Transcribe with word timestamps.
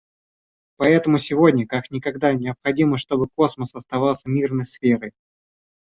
Поэтому 0.77 1.19
сегодня 1.19 1.67
как 1.67 1.91
никогда 1.91 2.33
необходимо, 2.33 2.97
чтобы 2.97 3.27
космос 3.35 3.75
оставался 3.75 4.27
мирной 4.27 4.65
сферой. 4.65 5.13